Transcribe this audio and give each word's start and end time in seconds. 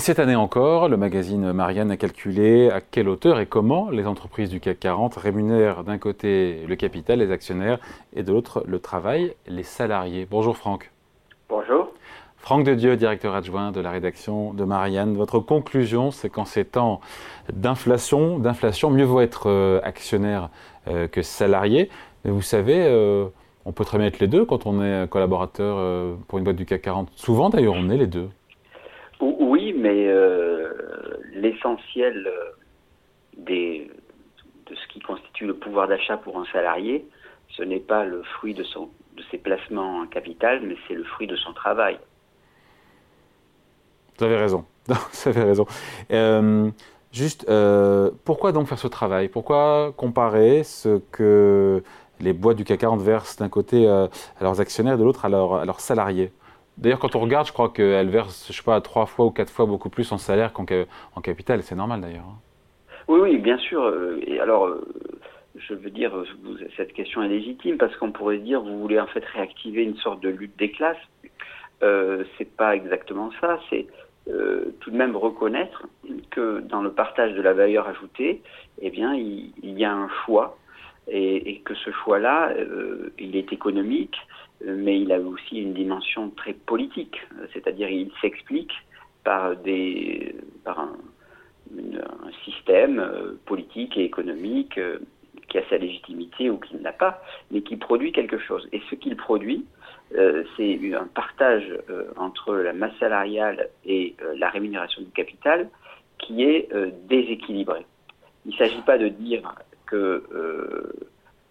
cette 0.00 0.18
année 0.18 0.34
encore, 0.34 0.88
le 0.88 0.96
magazine 0.96 1.52
Marianne 1.52 1.90
a 1.90 1.96
calculé 1.96 2.70
à 2.70 2.80
quelle 2.80 3.08
hauteur 3.08 3.38
et 3.38 3.46
comment 3.46 3.90
les 3.90 4.06
entreprises 4.06 4.48
du 4.48 4.58
CAC 4.58 4.80
40 4.80 5.14
rémunèrent 5.16 5.84
d'un 5.84 5.98
côté 5.98 6.64
le 6.66 6.74
capital, 6.74 7.18
les 7.18 7.30
actionnaires, 7.30 7.78
et 8.14 8.22
de 8.22 8.32
l'autre 8.32 8.64
le 8.66 8.78
travail, 8.78 9.34
les 9.46 9.62
salariés. 9.62 10.26
Bonjour 10.28 10.56
Franck. 10.56 10.90
Bonjour. 11.50 11.92
Franck 12.38 12.64
de 12.64 12.74
Dieu, 12.74 12.96
directeur 12.96 13.34
adjoint 13.34 13.72
de 13.72 13.80
la 13.80 13.90
rédaction 13.90 14.54
de 14.54 14.64
Marianne. 14.64 15.16
Votre 15.16 15.38
conclusion, 15.38 16.10
c'est 16.10 16.30
qu'en 16.30 16.46
ces 16.46 16.64
temps 16.64 17.00
d'inflation, 17.52 18.38
d'inflation, 18.38 18.90
mieux 18.90 19.04
vaut 19.04 19.20
être 19.20 19.50
euh, 19.50 19.80
actionnaire 19.84 20.48
euh, 20.88 21.08
que 21.08 21.20
salarié. 21.20 21.90
Mais 22.24 22.30
vous 22.30 22.42
savez, 22.42 22.82
euh, 22.86 23.26
on 23.66 23.72
peut 23.72 23.84
très 23.84 23.98
bien 23.98 24.06
être 24.06 24.18
les 24.18 24.28
deux 24.28 24.46
quand 24.46 24.64
on 24.64 24.82
est 24.82 25.06
collaborateur 25.10 26.16
pour 26.26 26.38
une 26.38 26.44
boîte 26.44 26.56
du 26.56 26.64
CAC 26.64 26.80
40. 26.80 27.08
Souvent 27.16 27.50
d'ailleurs, 27.50 27.74
on 27.76 27.90
est 27.90 27.98
les 27.98 28.06
deux. 28.06 28.30
Oui, 29.20 29.59
mais 29.80 30.06
euh, 30.08 30.72
l'essentiel 31.32 32.28
euh, 32.28 33.86
de 34.66 34.74
ce 34.74 34.92
qui 34.92 35.00
constitue 35.00 35.46
le 35.46 35.54
pouvoir 35.54 35.88
d'achat 35.88 36.16
pour 36.18 36.38
un 36.38 36.44
salarié, 36.52 37.06
ce 37.48 37.62
n'est 37.62 37.80
pas 37.80 38.04
le 38.04 38.22
fruit 38.22 38.54
de, 38.54 38.64
ses 39.30 39.38
placements 39.38 40.00
en 40.00 40.06
capital, 40.06 40.60
mais 40.62 40.76
c'est 40.86 40.94
le 40.94 41.04
fruit 41.04 41.26
de 41.26 41.36
son 41.36 41.52
travail. 41.52 41.98
Vous 44.18 44.24
avez 44.24 44.36
raison. 44.36 44.64
vous 44.86 45.28
avez 45.28 45.42
raison. 45.42 45.66
Euh, 46.12 46.70
juste, 47.10 47.50
pourquoi 48.24 48.52
donc 48.52 48.68
faire 48.68 48.78
ce 48.78 48.88
travail? 48.88 49.28
Pourquoi 49.28 49.92
comparer 49.96 50.62
ce 50.62 51.00
que 51.10 51.82
les 52.20 52.34
boîtes 52.34 52.58
du 52.58 52.64
CAC 52.64 52.80
40 52.80 53.00
versent 53.00 53.36
d'un 53.36 53.48
côté 53.48 53.88
à 53.88 54.08
leurs 54.42 54.60
actionnaires 54.60 54.94
et 54.94 54.98
de 54.98 55.04
l'autre 55.04 55.24
à 55.24 55.28
leurs 55.28 55.80
salariés? 55.80 56.32
D'ailleurs, 56.80 56.98
quand 56.98 57.14
on 57.14 57.20
regarde, 57.20 57.46
je 57.46 57.52
crois 57.52 57.68
qu'elle 57.68 58.08
verse, 58.08 58.46
je 58.48 58.56
sais 58.56 58.62
pas, 58.62 58.80
trois 58.80 59.06
fois 59.06 59.26
ou 59.26 59.30
quatre 59.30 59.50
fois 59.50 59.66
beaucoup 59.66 59.90
plus 59.90 60.10
en 60.12 60.18
salaire 60.18 60.52
qu'en 60.52 60.64
capital. 61.22 61.62
C'est 61.62 61.76
normal 61.76 62.00
d'ailleurs. 62.00 62.24
Hein. 62.26 62.38
Oui, 63.06 63.20
oui, 63.20 63.38
bien 63.38 63.58
sûr. 63.58 63.82
Euh, 63.82 64.18
alors, 64.40 64.66
euh, 64.66 64.86
je 65.56 65.74
veux 65.74 65.90
dire, 65.90 66.12
cette 66.76 66.92
question 66.92 67.22
est 67.22 67.28
légitime 67.28 67.76
parce 67.76 67.94
qu'on 67.96 68.12
pourrait 68.12 68.38
dire, 68.38 68.60
vous 68.62 68.80
voulez 68.80 68.98
en 68.98 69.06
fait 69.06 69.24
réactiver 69.24 69.82
une 69.82 69.96
sorte 69.96 70.20
de 70.20 70.28
lutte 70.28 70.58
des 70.58 70.70
classes. 70.70 70.96
Euh, 71.82 72.24
c'est 72.36 72.56
pas 72.56 72.74
exactement 72.74 73.30
ça. 73.40 73.58
C'est 73.68 73.86
euh, 74.28 74.74
tout 74.80 74.90
de 74.90 74.96
même 74.96 75.16
reconnaître 75.16 75.86
que 76.30 76.60
dans 76.60 76.82
le 76.82 76.92
partage 76.92 77.34
de 77.34 77.42
la 77.42 77.52
valeur 77.52 77.88
ajoutée, 77.88 78.42
eh 78.80 78.90
bien, 78.90 79.14
il, 79.14 79.52
y 79.62 79.84
a 79.84 79.92
un 79.92 80.08
choix 80.24 80.56
et, 81.08 81.60
que 81.64 81.74
ce 81.74 81.90
choix-là, 81.90 82.54
il 83.18 83.36
est 83.36 83.52
économique, 83.52 84.16
mais 84.64 85.00
il 85.00 85.12
a 85.12 85.18
aussi 85.18 85.60
une 85.60 85.74
dimension 85.74 86.30
très 86.30 86.52
politique, 86.52 87.20
c'est-à-dire 87.52 87.88
il 87.88 88.10
s'explique 88.20 88.72
par, 89.24 89.52
un, 90.66 90.96
système 92.44 92.98
euh, 92.98 93.38
politique 93.46 93.96
et 93.96 94.04
économique 94.04 94.78
euh, 94.78 94.98
qui 95.48 95.58
a 95.58 95.68
sa 95.68 95.78
légitimité 95.78 96.48
ou 96.48 96.58
qui 96.58 96.76
ne 96.76 96.82
l'a 96.82 96.92
pas, 96.92 97.22
mais 97.50 97.62
qui 97.62 97.76
produit 97.76 98.12
quelque 98.12 98.38
chose. 98.38 98.68
Et 98.72 98.80
ce 98.88 98.94
qu'il 98.94 99.16
produit, 99.16 99.66
euh, 100.16 100.44
c'est 100.56 100.78
un 100.94 101.06
partage 101.06 101.66
entre 102.16 102.54
la 102.54 102.72
masse 102.72 102.96
salariale 102.98 103.68
et 103.84 104.14
la 104.36 104.48
rémunération 104.48 105.02
du 105.02 105.10
capital 105.10 105.68
qui 106.18 106.44
est 106.44 106.68
déséquilibré. 107.08 107.84
Il 108.46 108.52
ne 108.52 108.56
s'agit 108.56 108.82
pas 108.82 108.98
de 108.98 109.08
dire 109.08 109.54
que 109.90 110.22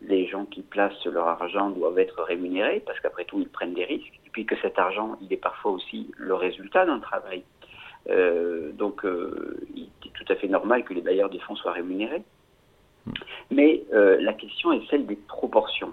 les 0.02 0.28
gens 0.28 0.46
qui 0.46 0.62
placent 0.62 1.06
leur 1.06 1.28
argent 1.28 1.70
doivent 1.70 2.00
être 2.00 2.24
rémunérés 2.24 2.82
parce 2.86 3.00
qu'après 3.00 3.26
tout, 3.26 3.40
ils 3.40 3.50
prennent 3.50 3.74
des 3.74 3.86
risques. 3.86 4.20
Et 4.26 4.30
puis 4.32 4.46
que 4.46 4.56
cet 4.62 4.80
argent, 4.80 5.18
il 5.22 5.32
est 5.34 5.38
parfois 5.38 5.72
aussi 5.72 6.12
le 6.18 6.34
résultat 6.34 6.86
d'un 6.86 7.00
travail. 7.00 7.44
Euh, 8.10 8.72
donc, 8.72 9.06
euh, 9.06 9.60
il 9.76 9.90
est 10.06 10.14
tout 10.14 10.26
à 10.30 10.36
fait 10.36 10.48
normal 10.48 10.84
que 10.84 10.94
les 10.94 11.02
bailleurs 11.02 11.30
des 11.30 11.40
fonds 11.40 11.56
soient 11.56 11.74
rémunérés. 11.74 12.24
Mais 13.52 13.84
euh, 13.94 14.18
la 14.22 14.34
question 14.34 14.72
est 14.72 14.82
celle 14.90 15.06
des 15.06 15.16
proportions. 15.16 15.92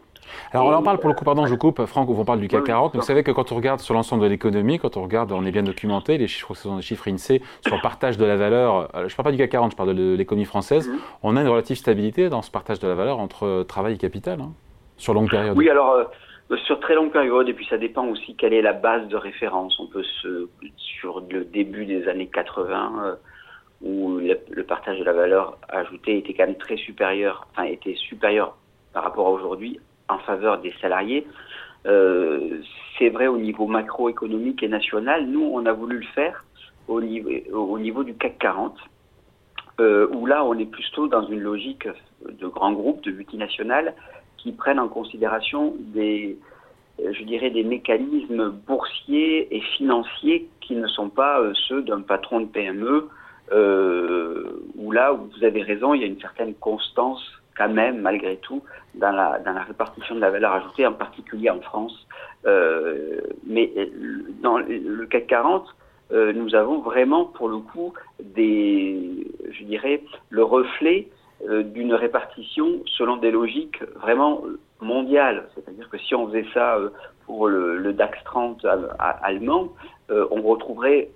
Alors 0.52 0.66
on 0.66 0.72
en 0.72 0.82
parle 0.82 0.98
pour 0.98 1.08
le 1.08 1.14
coup, 1.14 1.24
pardon, 1.24 1.46
je 1.46 1.54
coupe, 1.54 1.84
Franck, 1.86 2.10
on 2.10 2.24
parle 2.24 2.40
du 2.40 2.48
CAC 2.48 2.64
40. 2.64 2.96
vous 2.96 3.02
savez 3.02 3.22
que 3.22 3.30
quand 3.30 3.52
on 3.52 3.56
regarde 3.56 3.80
sur 3.80 3.94
l'ensemble 3.94 4.24
de 4.24 4.28
l'économie, 4.28 4.78
quand 4.78 4.96
on 4.96 5.02
regarde, 5.02 5.32
on 5.32 5.44
est 5.44 5.52
bien 5.52 5.62
documenté, 5.62 6.18
les 6.18 6.26
chiffres, 6.26 6.54
ce 6.54 6.64
sont 6.64 6.76
des 6.76 6.82
chiffres 6.82 7.08
INSEE 7.08 7.40
sur 7.60 7.76
le 7.76 7.82
partage 7.82 8.18
de 8.18 8.24
la 8.24 8.36
valeur. 8.36 8.88
Euh, 8.96 9.06
je 9.08 9.12
ne 9.12 9.16
parle 9.16 9.24
pas 9.24 9.30
du 9.30 9.38
CAC 9.38 9.50
40, 9.50 9.70
je 9.72 9.76
parle 9.76 9.94
de 9.94 10.14
l'économie 10.14 10.44
française. 10.44 10.88
Mhm. 10.88 10.98
On 11.22 11.36
a 11.36 11.42
une 11.42 11.48
relative 11.48 11.76
stabilité 11.76 12.28
dans 12.28 12.42
ce 12.42 12.50
partage 12.50 12.80
de 12.80 12.88
la 12.88 12.94
valeur 12.94 13.18
entre 13.18 13.46
euh, 13.46 13.64
travail 13.64 13.94
et 13.94 13.98
capital, 13.98 14.40
hein, 14.40 14.52
sur 14.96 15.14
longue 15.14 15.30
période. 15.30 15.56
Oui, 15.56 15.70
alors 15.70 16.10
sur 16.64 16.78
très 16.78 16.94
longue 16.94 17.10
période, 17.10 17.48
et 17.48 17.54
puis 17.54 17.66
ça 17.68 17.76
dépend 17.76 18.06
aussi 18.06 18.36
quelle 18.36 18.52
est 18.52 18.62
la 18.62 18.72
base 18.72 19.08
de 19.08 19.16
référence. 19.16 19.80
On 19.80 19.86
peut 19.86 20.04
se, 20.22 20.48
sur 20.76 21.20
le 21.28 21.44
début 21.44 21.86
des 21.86 22.06
années 22.08 22.28
80 22.32 23.16
où 23.82 24.18
le, 24.18 24.62
partage 24.64 24.98
de 24.98 25.04
la 25.04 25.12
valeur 25.12 25.58
ajoutée 25.68 26.18
était 26.18 26.34
quand 26.34 26.46
même 26.46 26.56
très 26.56 26.76
supérieur, 26.76 27.46
enfin 27.52 27.64
était 27.64 27.94
supérieur 27.94 28.56
par 28.92 29.04
rapport 29.04 29.26
à 29.26 29.30
aujourd'hui 29.30 29.78
en 30.08 30.18
faveur 30.18 30.58
des 30.58 30.72
salariés. 30.80 31.26
Euh, 31.86 32.60
c'est 32.98 33.10
vrai 33.10 33.26
au 33.26 33.38
niveau 33.38 33.66
macroéconomique 33.66 34.62
et 34.62 34.68
national. 34.68 35.26
Nous, 35.26 35.42
on 35.42 35.66
a 35.66 35.72
voulu 35.72 35.98
le 35.98 36.06
faire 36.14 36.44
au 36.88 37.00
niveau, 37.00 37.30
au 37.52 37.78
niveau 37.78 38.02
du 38.02 38.14
CAC 38.14 38.38
40, 38.38 38.76
euh, 39.78 40.08
où 40.12 40.26
là, 40.26 40.44
on 40.44 40.58
est 40.58 40.70
plutôt 40.70 41.06
dans 41.06 41.26
une 41.26 41.40
logique 41.40 41.86
de 42.28 42.46
grands 42.46 42.72
groupes, 42.72 43.02
de 43.04 43.10
multinationales, 43.10 43.94
qui 44.38 44.52
prennent 44.52 44.80
en 44.80 44.88
considération 44.88 45.74
des, 45.78 46.38
je 46.98 47.22
dirais, 47.24 47.50
des 47.50 47.64
mécanismes 47.64 48.50
boursiers 48.50 49.54
et 49.54 49.60
financiers 49.60 50.48
qui 50.60 50.74
ne 50.74 50.86
sont 50.86 51.08
pas 51.08 51.40
euh, 51.40 51.52
ceux 51.68 51.82
d'un 51.82 52.00
patron 52.00 52.40
de 52.40 52.46
PME 52.46 53.08
euh, 53.52 54.62
où 54.76 54.92
là, 54.92 55.12
où 55.12 55.28
vous 55.36 55.44
avez 55.44 55.62
raison, 55.62 55.94
il 55.94 56.00
y 56.00 56.04
a 56.04 56.08
une 56.08 56.20
certaine 56.20 56.54
constance 56.54 57.22
quand 57.56 57.68
même, 57.68 58.00
malgré 58.00 58.36
tout, 58.36 58.62
dans 58.94 59.12
la, 59.12 59.40
répartition 59.66 60.14
de 60.14 60.20
la 60.20 60.30
valeur 60.30 60.52
ajoutée, 60.52 60.86
en 60.86 60.92
particulier 60.92 61.50
en 61.50 61.60
France. 61.60 62.06
Euh, 62.46 63.20
mais 63.46 63.72
euh, 63.76 63.86
dans 64.42 64.58
le 64.58 65.06
CAC 65.06 65.26
40, 65.26 65.66
euh, 66.12 66.32
nous 66.32 66.54
avons 66.54 66.80
vraiment, 66.80 67.24
pour 67.24 67.48
le 67.48 67.58
coup, 67.58 67.94
des, 68.22 69.26
je 69.50 69.64
dirais, 69.64 70.02
le 70.30 70.44
reflet 70.44 71.08
euh, 71.48 71.62
d'une 71.62 71.94
répartition 71.94 72.82
selon 72.96 73.16
des 73.16 73.30
logiques 73.30 73.82
vraiment 73.96 74.42
mondiales. 74.80 75.48
C'est-à-dire 75.54 75.88
que 75.88 75.98
si 75.98 76.14
on 76.14 76.28
faisait 76.28 76.46
ça 76.54 76.78
pour 77.24 77.48
le 77.48 77.92
DAX 77.92 78.22
30 78.24 78.64
allemand, 78.98 79.72
on 80.08 80.42
retrouverait 80.42 81.08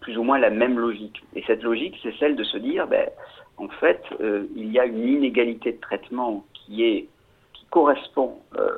plus 0.00 0.18
ou 0.18 0.22
moins 0.22 0.38
la 0.38 0.50
même 0.50 0.78
logique. 0.78 1.22
Et 1.34 1.42
cette 1.46 1.62
logique, 1.62 1.98
c'est 2.02 2.14
celle 2.18 2.36
de 2.36 2.44
se 2.44 2.58
dire, 2.58 2.86
ben, 2.86 3.08
en 3.56 3.68
fait, 3.68 4.02
euh, 4.20 4.46
il 4.56 4.70
y 4.72 4.78
a 4.78 4.86
une 4.86 5.06
inégalité 5.08 5.72
de 5.72 5.80
traitement 5.80 6.44
qui 6.52 6.84
est 6.84 7.08
qui 7.54 7.66
correspond, 7.66 8.38
euh, 8.58 8.70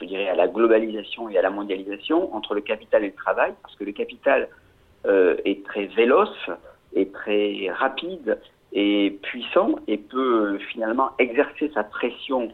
je 0.00 0.04
dirais, 0.04 0.28
à 0.28 0.34
la 0.34 0.48
globalisation 0.48 1.28
et 1.28 1.38
à 1.38 1.42
la 1.42 1.50
mondialisation 1.50 2.34
entre 2.34 2.54
le 2.54 2.60
capital 2.60 3.04
et 3.04 3.08
le 3.08 3.14
travail, 3.14 3.52
parce 3.62 3.74
que 3.76 3.84
le 3.84 3.92
capital 3.92 4.48
euh, 5.06 5.36
est 5.44 5.64
très 5.64 5.86
véloce, 5.86 6.50
est 6.94 7.12
très 7.12 7.70
rapide 7.70 8.38
et 8.72 9.18
puissant 9.22 9.76
et 9.86 9.98
peut 9.98 10.58
finalement 10.70 11.10
exercer 11.18 11.70
sa 11.74 11.84
pression 11.84 12.50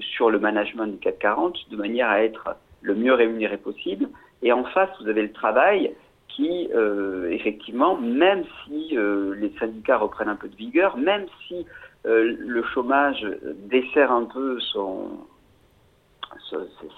sur 0.00 0.28
le 0.28 0.38
management 0.38 0.86
du 0.86 0.98
CAC 0.98 1.18
40 1.20 1.70
de 1.70 1.76
manière 1.76 2.10
à 2.10 2.22
être 2.22 2.54
le 2.82 2.94
mieux 2.94 3.14
rémunéré 3.14 3.56
possible. 3.56 4.10
Et 4.42 4.52
en 4.52 4.64
face, 4.64 4.90
vous 5.00 5.08
avez 5.08 5.22
le 5.22 5.32
travail 5.32 5.94
qui, 6.34 6.68
euh, 6.74 7.30
effectivement, 7.30 7.96
même 7.96 8.44
si 8.64 8.96
euh, 8.96 9.34
les 9.36 9.52
syndicats 9.58 9.98
reprennent 9.98 10.28
un 10.28 10.36
peu 10.36 10.48
de 10.48 10.56
vigueur, 10.56 10.96
même 10.96 11.26
si 11.46 11.66
euh, 12.06 12.36
le 12.38 12.62
chômage 12.62 13.26
dessert 13.70 14.10
un 14.10 14.24
peu 14.24 14.58
son, 14.60 15.10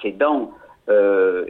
ses 0.03 0.13
dents 0.13 0.53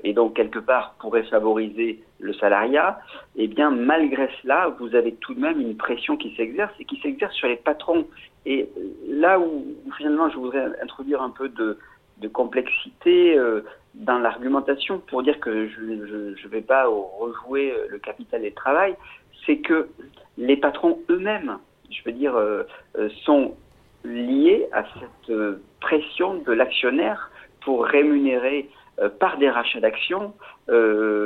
et 0.05 0.13
donc 0.13 0.37
quelque 0.37 0.61
part 0.61 0.95
pourrait 1.01 1.25
favoriser 1.25 2.01
le 2.21 2.33
salariat, 2.35 3.01
eh 3.35 3.49
bien 3.49 3.69
malgré 3.69 4.29
cela, 4.41 4.69
vous 4.79 4.95
avez 4.95 5.13
tout 5.15 5.35
de 5.35 5.41
même 5.41 5.61
une 5.61 5.77
pression 5.77 6.17
qui 6.17 6.33
s'exerce 6.37 6.73
et 6.79 6.85
qui 6.85 7.01
s'exerce 7.01 7.35
sur 7.35 7.49
les 7.49 7.57
patrons. 7.57 8.07
Et 8.47 8.69
là 9.09 9.41
où, 9.41 9.65
finalement 9.97 10.31
je 10.31 10.37
voudrais 10.37 10.67
introduire 10.81 11.21
un 11.21 11.31
peu 11.31 11.49
de, 11.49 11.79
de 12.19 12.29
complexité 12.29 13.37
dans 13.95 14.19
l'argumentation 14.19 14.99
pour 14.99 15.23
dire 15.23 15.39
que 15.41 15.69
je 15.69 15.81
ne 15.81 16.49
vais 16.49 16.61
pas 16.61 16.87
rejouer 16.87 17.73
le 17.89 17.99
capital 17.99 18.43
et 18.45 18.51
le 18.51 18.55
travail, 18.55 18.97
c'est 19.47 19.59
que 19.59 19.89
les 20.37 20.57
patrons 20.57 20.99
eux-mêmes, 21.11 21.59
je 21.91 22.03
veux 22.05 22.13
dire, 22.13 22.35
euh, 22.37 22.65
euh, 22.99 23.09
sont 23.25 23.55
liés 24.05 24.67
à 24.73 24.85
cette 24.85 25.31
euh, 25.31 25.63
pression 25.81 26.35
de 26.35 26.53
l'actionnaire 26.53 27.31
pour 27.63 27.85
rémunérer 27.85 28.69
par 29.19 29.39
des 29.39 29.51
rachats 29.51 29.81
d'actions 29.81 30.33
les, 30.69 31.25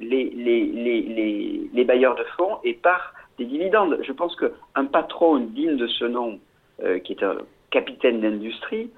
les, 0.00 1.84
bailleurs 1.84 2.14
de 2.14 2.24
fonds 2.38 2.56
et 2.64 2.72
par 2.72 3.12
des 3.36 3.44
dividendes. 3.44 3.98
Je 4.02 4.12
pense 4.12 4.34
qu'un 4.36 4.86
patron 4.86 5.36
digne 5.40 5.76
de 5.76 5.86
ce 5.86 6.06
nom, 6.06 6.40
qui 7.04 7.12
est 7.12 7.22
un 7.22 7.36
capitaine 7.70 8.22
d'industrie, 8.22 8.90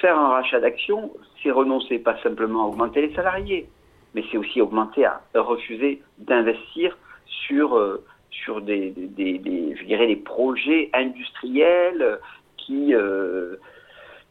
faire 0.00 0.18
un 0.18 0.28
rachat 0.28 0.60
d'actions, 0.60 1.10
c'est 1.42 1.50
renoncer 1.50 1.98
pas 1.98 2.16
simplement 2.22 2.64
à 2.64 2.66
augmenter 2.68 3.06
les 3.06 3.14
salariés, 3.14 3.68
mais 4.14 4.22
c'est 4.30 4.38
aussi 4.38 4.60
augmenté 4.60 5.04
à 5.04 5.20
refuser 5.34 6.00
d'investir 6.18 6.96
sur, 7.26 7.76
euh, 7.76 8.04
sur 8.30 8.60
des, 8.60 8.90
des, 8.90 9.38
des, 9.38 9.76
je 9.76 9.84
dirais, 9.84 10.06
des 10.06 10.16
projets 10.16 10.90
industriels 10.92 12.18
qui, 12.56 12.94
euh, 12.94 13.56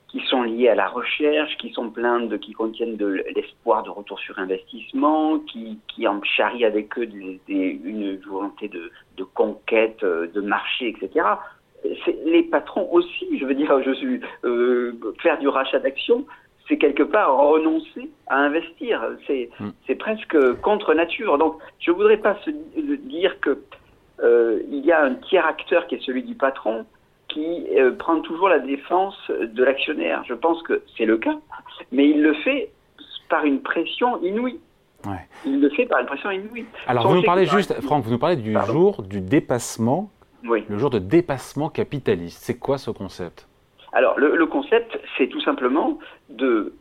qui 0.08 0.20
sont 0.28 0.44
liés 0.44 0.70
à 0.70 0.76
la 0.76 0.88
recherche, 0.88 1.56
qui 1.58 1.72
sont 1.72 1.90
pleins 1.90 2.22
de, 2.22 2.38
qui 2.38 2.54
contiennent 2.54 2.98
de 2.98 3.24
l'espoir 3.36 3.84
de 3.84 3.90
retour 3.90 4.20
sur 4.20 4.40
investissement, 4.40 5.40
qui, 5.40 5.80
qui 5.88 6.08
en 6.08 6.22
charrient 6.24 6.66
avec 6.66 6.98
eux 6.98 7.08
une 7.08 8.18
volonté 8.26 8.68
de, 8.68 8.92
de 9.18 9.24
conquête 9.24 10.04
euh, 10.04 10.28
de 10.28 10.42
marché, 10.42 10.90
etc 10.90 11.26
les 12.26 12.44
patrons 12.44 12.88
aussi, 12.92 13.38
je 13.38 13.46
veux 13.46 13.56
dire, 13.56 13.82
je 13.84 13.92
suis 13.94 14.22
euh, 14.46 14.94
faire 15.22 15.38
du 15.40 15.48
rachat 15.48 15.80
d'actions, 15.80 16.26
c'est 16.68 16.78
quelque 16.78 17.04
part 17.04 17.36
renoncer 17.38 18.10
à 18.28 18.38
investir. 18.38 19.02
C'est 19.28 19.50
mm. 19.60 19.70
c'est 19.86 19.96
presque 19.96 20.54
contre 20.62 20.94
nature. 20.94 21.38
Donc, 21.38 21.58
je 21.80 21.92
voudrais 21.92 22.18
pas 22.18 22.38
se 22.46 22.52
dire 22.52 23.40
que 23.42 23.62
euh, 24.22 24.62
il 24.70 24.86
y 24.86 24.92
a 24.92 25.04
un 25.04 25.16
tiers 25.16 25.46
acteur 25.46 25.88
qui 25.88 25.96
est 25.96 26.06
celui 26.06 26.24
du 26.24 26.36
patron 26.36 26.86
qui 27.28 27.66
euh, 27.76 27.92
prend 27.92 28.20
toujours 28.22 28.48
la 28.48 28.60
défense 28.60 29.18
de 29.30 29.64
l'actionnaire. 29.64 30.24
Je 30.28 30.36
pense 30.36 30.62
que 30.64 30.84
c'est 30.98 31.06
le 31.06 31.18
cas, 31.18 31.38
mais 31.92 32.08
il 32.10 32.22
le 32.22 32.34
fait 32.36 32.70
par 33.28 33.44
une 33.44 33.62
pression 33.62 34.22
inouïe. 34.22 34.60
Ouais. 35.06 35.28
Il 35.46 35.60
le 35.60 35.70
fait 35.72 35.86
par 35.86 36.00
une 36.00 36.06
pression 36.06 36.32
inouïe. 36.32 36.66
Alors, 36.88 37.08
vous 37.08 37.16
nous 37.16 37.24
parlez 37.24 37.46
juste, 37.46 37.74
Franck, 37.82 38.06
vous 38.06 38.12
nous 38.12 38.20
parlez 38.20 38.38
du 38.38 38.56
jour 38.68 39.02
du 39.02 39.20
dépassement 39.20 40.10
le 40.44 40.78
jour 40.78 40.90
de 40.90 41.00
dépassement 41.00 41.70
capitaliste, 41.70 42.44
c'est 42.44 42.60
quoi 42.60 42.78
ce 42.78 42.92
concept? 42.92 43.48
Alors, 43.94 44.20
le, 44.20 44.46
concept, 44.48 45.00
c'est 45.18 45.28
tout 45.28 45.42
simplement 45.42 46.00
de 46.30 46.74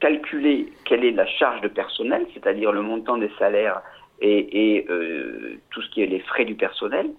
calculer 0.00 0.72
quelle 0.84 1.04
est 1.04 1.12
la 1.12 1.26
charge 1.26 1.60
de 1.60 1.68
personnel, 1.68 2.26
c'est-à-dire 2.32 2.72
le 2.72 2.82
montant 2.82 3.18
des 3.18 3.30
salaires 3.38 3.82
et, 4.20 4.86
euh, 4.88 5.58
tout 5.70 5.82
ce 5.82 5.90
qui 5.90 6.02
est 6.02 6.06
les 6.06 6.20
frais 6.20 6.44
du 6.44 6.54
personnel, 6.54 7.10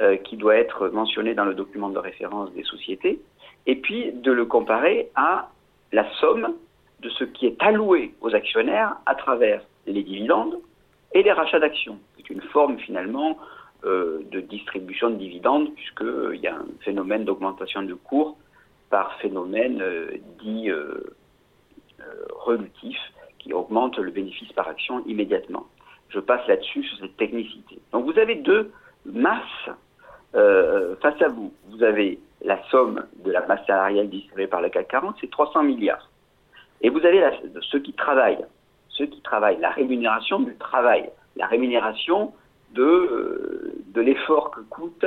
euh, 0.00 0.16
qui 0.16 0.36
doit 0.36 0.56
être 0.56 0.88
mentionné 0.88 1.34
dans 1.34 1.44
le 1.44 1.54
document 1.54 1.88
de 1.88 1.98
référence 1.98 2.52
des 2.52 2.64
sociétés, 2.64 3.18
et 3.66 3.76
puis 3.76 4.12
de 4.12 4.30
le 4.30 4.44
comparer 4.44 5.08
à 5.14 5.48
la 5.92 6.04
somme 6.20 6.54
de 7.00 7.08
ce 7.10 7.24
qui 7.24 7.46
est 7.46 7.56
alloué 7.60 8.12
aux 8.20 8.34
actionnaires 8.34 8.96
à 9.06 9.14
travers 9.14 9.62
les 9.86 10.02
dividendes 10.02 10.58
et 11.12 11.22
les 11.22 11.32
rachats 11.32 11.60
d'actions. 11.60 11.98
C'est 12.16 12.28
une 12.30 12.42
forme 12.42 12.78
finalement 12.78 13.38
de 13.84 14.40
distribution 14.40 15.10
de 15.10 15.16
dividendes, 15.16 15.74
puisqu'il 15.74 16.06
euh, 16.06 16.36
y 16.36 16.46
a 16.46 16.56
un 16.56 16.66
phénomène 16.80 17.24
d'augmentation 17.24 17.82
de 17.82 17.94
cours 17.94 18.36
par 18.90 19.18
phénomène 19.18 19.82
euh, 19.82 20.16
dit 20.42 20.70
relutif, 22.30 22.98
qui 23.38 23.52
augmente 23.52 23.98
le 23.98 24.10
bénéfice 24.10 24.52
par 24.52 24.68
action 24.68 25.02
immédiatement. 25.06 25.66
Je 26.08 26.20
passe 26.20 26.46
là-dessus 26.46 26.84
sur 26.84 26.98
cette 26.98 27.16
technicité. 27.16 27.78
Donc 27.92 28.04
vous 28.04 28.18
avez 28.18 28.36
deux 28.36 28.70
masses 29.06 29.70
face 30.32 31.22
à 31.22 31.28
vous. 31.28 31.52
Vous 31.70 31.82
avez 31.82 32.18
la 32.42 32.62
somme 32.70 33.06
de 33.24 33.30
la 33.30 33.46
masse 33.46 33.66
salariale 33.66 34.08
distribuée 34.08 34.46
par 34.46 34.60
le 34.60 34.68
CAC 34.68 34.88
40, 34.88 35.16
c'est 35.20 35.30
300 35.30 35.62
milliards. 35.62 36.10
Et 36.82 36.90
vous 36.90 37.04
avez 37.04 37.24
ceux 37.70 37.80
qui 37.80 37.94
travaillent, 37.94 38.44
ceux 38.90 39.06
qui 39.06 39.22
travaillent, 39.22 39.60
la 39.60 39.70
rémunération 39.70 40.40
du 40.40 40.54
travail, 40.56 41.10
la 41.36 41.46
rémunération 41.46 42.34
de, 42.74 43.74
de 43.86 44.00
l'effort 44.00 44.50
que 44.50 44.60
coûte 44.60 45.04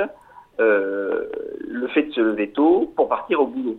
euh, 0.60 1.26
le 1.68 1.86
fait 1.88 2.04
de 2.04 2.12
se 2.12 2.20
lever 2.20 2.50
tôt 2.50 2.92
pour 2.96 3.08
partir 3.08 3.40
au 3.40 3.46
boulot. 3.46 3.78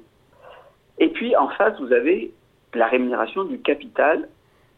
Et 0.97 1.09
puis 1.09 1.35
en 1.35 1.49
face, 1.49 1.79
vous 1.79 1.91
avez 1.91 2.33
la 2.73 2.87
rémunération 2.87 3.43
du 3.43 3.59
capital. 3.59 4.29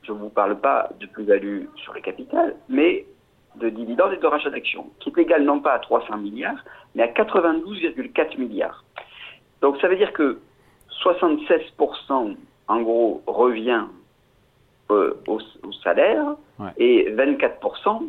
Je 0.03 0.11
ne 0.11 0.17
vous 0.17 0.29
parle 0.29 0.59
pas 0.59 0.89
de 0.99 1.05
plus-value 1.05 1.65
sur 1.75 1.93
le 1.93 2.01
capital, 2.01 2.55
mais 2.69 3.05
de 3.55 3.69
dividendes 3.69 4.13
et 4.13 4.17
de 4.17 4.25
rachat 4.25 4.49
d'actions, 4.49 4.89
qui 4.99 5.09
est 5.09 5.21
égal 5.21 5.43
non 5.43 5.59
pas 5.59 5.73
à 5.73 5.79
300 5.79 6.17
milliards, 6.17 6.63
mais 6.95 7.03
à 7.03 7.07
92,4 7.07 8.39
milliards. 8.39 8.83
Donc 9.61 9.77
ça 9.79 9.87
veut 9.87 9.97
dire 9.97 10.13
que 10.13 10.39
76% 11.03 12.35
en 12.67 12.81
gros 12.81 13.21
revient 13.27 13.83
euh, 14.89 15.13
au, 15.27 15.39
salaire 15.83 16.35
et 16.77 17.11
24% 17.11 18.03